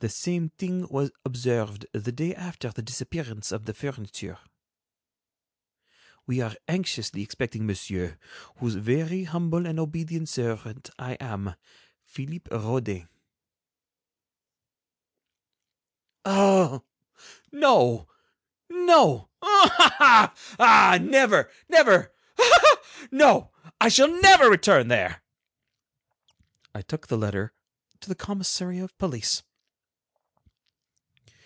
[0.00, 4.38] The same thing was observed the day after the disappearance of the furniture.
[6.26, 8.18] "We are anxiously expecting Monsieur,
[8.58, 11.54] whose very humble and obedient servant, I am,
[12.04, 13.08] PHILLIPE RAUDIN."
[16.26, 16.82] "Ah!
[17.50, 18.06] no,
[18.68, 20.98] no, ah!
[21.00, 22.68] never, never, ah!
[23.10, 23.52] no.
[23.80, 25.22] I shall never return there!"
[26.74, 27.54] I took the letter
[28.00, 29.42] to the commissary of police.